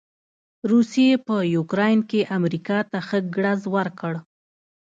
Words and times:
روسې 0.69 1.07
په 1.27 1.35
يوکراين 1.55 1.99
کې 2.09 2.29
امریکا 2.37 2.77
ته 2.91 2.99
ښه 3.07 3.19
ګړز 3.35 3.61
ورکړ. 3.75 4.13